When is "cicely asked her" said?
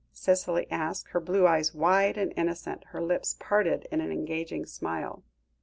0.13-1.19